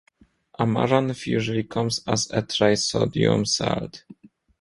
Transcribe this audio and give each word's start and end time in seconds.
Amaranth 0.57 1.27
usually 1.27 1.61
comes 1.63 1.99
as 2.07 2.27
a 2.31 2.41
trisodium 2.41 3.45
salt. 3.45 4.03